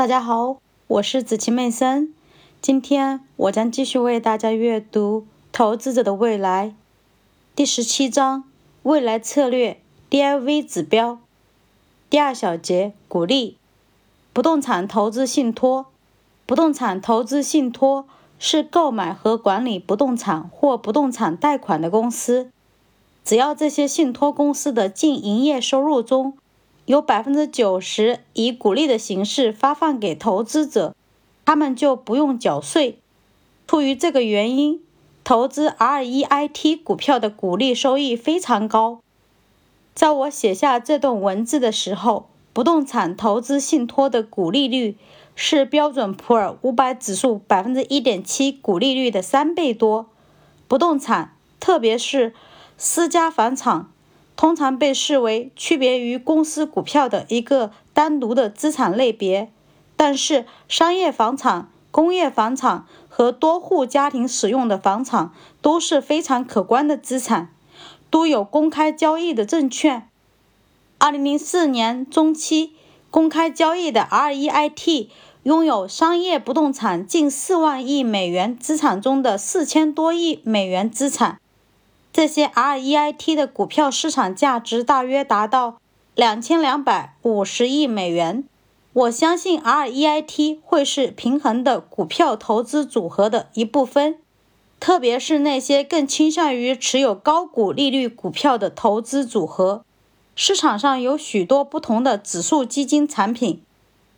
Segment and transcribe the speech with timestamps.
[0.00, 0.56] 大家好，
[0.86, 2.14] 我是子琪妹森。
[2.62, 5.20] 今天我将继续为大家阅读
[5.52, 6.68] 《投资者的未来》
[7.54, 8.44] 第十七章
[8.84, 9.78] “未来策略
[10.08, 11.18] DIV 指标”
[12.08, 13.58] 第二小节“鼓励
[14.32, 15.84] 不动产投资信托”。
[16.46, 18.06] 不动产投资信托
[18.38, 22.50] 是购买和管理不动产或不动产贷款的公司。
[23.22, 26.38] 只要这些信托公司的净营业收入中，
[26.90, 30.92] 有百分之九十以股利的形式发放给投资者，
[31.44, 32.98] 他们就不用缴税。
[33.68, 34.82] 出于这个原因，
[35.22, 38.98] 投资 REIT 股票的股利收益非常高。
[39.94, 44.96] 在我写下这段文字的时候，不动产投资信托的股利率
[45.36, 50.08] 是标准普尔五百指数百分之一点七股利率的三倍多。
[50.66, 52.34] 不动产，特别是
[52.76, 53.86] 私家房产。
[54.40, 59.52] 通常被视为区别于公司股票的一个单独的资产类别，
[59.96, 67.50] 但是商业房产、工业房产和多户家庭使用的房产都是非常可观的资产，
[68.08, 70.08] 都有公开交易的证券。
[70.96, 72.72] 二零零四年中期
[73.10, 75.08] 公开交易的 REIT
[75.42, 81.38] 拥有商业不动产近四万亿美元资产中的四千多亿美元资产。
[82.12, 85.78] 这些 REIT 的股票市场价值大约达到
[86.14, 88.44] 两千两百五十亿美元。
[88.92, 94.18] 我相信 REIT 会是平衡的股票投资组合的一部分，
[94.80, 99.84] 特别是那些更倾向于持有高股利率股票的投资组合。
[100.34, 103.62] 市场上有许多不同的指数基金产品，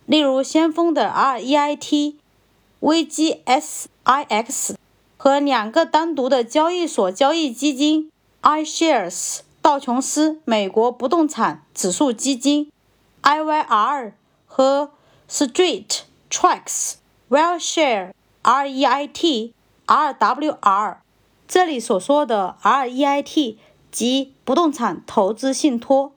[0.07, 2.15] 例如先锋的 REIT、
[2.81, 4.75] VGSIX。
[5.23, 12.69] 和两个单独的交易所交易基金：iShares 道琼斯美国不动产指数基金
[13.21, 14.11] ，IYR
[14.45, 14.91] 和
[15.29, 16.95] Street Tracks
[17.29, 18.11] WellShare
[18.43, 19.53] REIT
[19.87, 20.97] RWR。
[21.47, 23.55] 这里所说的 REIT
[23.89, 26.11] 即不动产投资信托。